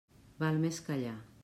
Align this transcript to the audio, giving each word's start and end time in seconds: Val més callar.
Val 0.43 0.57
més 0.65 0.81
callar. 0.89 1.15